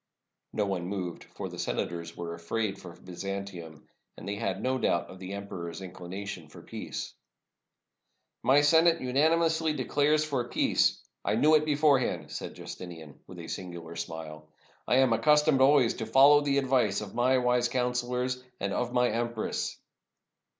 No 0.51 0.65
one 0.65 0.87
moved, 0.87 1.25
for 1.25 1.47
the 1.47 1.59
senators 1.59 2.17
were 2.17 2.33
afraid 2.33 2.79
for 2.81 2.95
Byzan 2.95 3.43
tium, 3.45 3.83
and 4.17 4.27
they 4.27 4.33
had 4.33 4.59
no 4.63 4.79
doubt 4.79 5.11
of 5.11 5.19
the 5.19 5.33
emperor's 5.33 5.79
inclina 5.79 6.25
tion 6.27 6.47
for 6.47 6.63
peace. 6.63 7.13
"My 8.41 8.61
Senate 8.61 8.99
unanimously 8.99 9.73
declares 9.73 10.25
for 10.25 10.49
peace. 10.49 11.03
I 11.23 11.35
knew 11.35 11.53
it 11.53 11.65
beforehand," 11.65 12.31
said 12.31 12.55
Justinian, 12.55 13.19
with 13.27 13.37
a 13.37 13.47
singular 13.47 13.95
smile. 13.95 14.49
"I 14.87 14.95
am 14.95 15.13
accustomed 15.13 15.61
always 15.61 15.93
to 15.93 16.07
follow 16.07 16.41
the 16.41 16.57
advice 16.57 17.01
of 17.01 17.13
my 17.13 17.37
wise 17.37 17.69
counselors— 17.69 18.43
and 18.59 18.73
of 18.73 18.91
my 18.93 19.09
empress." 19.11 19.77